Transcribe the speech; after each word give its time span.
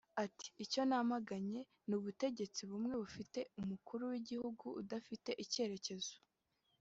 Ati” 0.23 0.47
Icyo 0.63 0.81
namaganye 0.89 1.61
ni 1.87 1.93
ubutegetsi 1.99 2.61
bumwe 2.69 2.93
bufite 3.01 3.39
umukuru 3.61 4.03
w’igihugu 4.11 4.65
udafite 4.81 5.29
icyerekezo 5.43 6.15